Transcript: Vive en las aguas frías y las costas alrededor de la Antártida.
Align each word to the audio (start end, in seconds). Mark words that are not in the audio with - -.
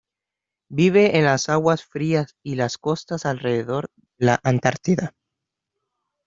Vive 0.71 1.19
en 1.19 1.25
las 1.25 1.47
aguas 1.47 1.85
frías 1.85 2.35
y 2.41 2.55
las 2.55 2.79
costas 2.79 3.27
alrededor 3.27 3.91
de 4.17 4.25
la 4.25 4.39
Antártida. 4.41 5.13